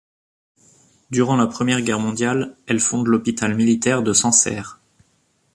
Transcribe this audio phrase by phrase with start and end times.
[1.11, 4.79] Durant la Première Guerre mondiale, elle fonde l'hôpital militaire de Sancerre.